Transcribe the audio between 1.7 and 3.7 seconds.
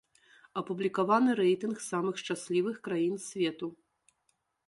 самых шчаслівых краін свету.